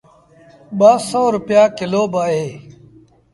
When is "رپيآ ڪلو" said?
1.35-2.03